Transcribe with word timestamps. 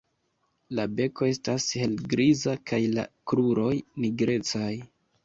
La 0.77 0.85
beko 0.99 1.27
estas 1.33 1.67
helgriza 1.81 2.55
kaj 2.71 2.79
la 2.95 3.05
kruroj 3.33 3.69
nigrecaj. 4.07 4.73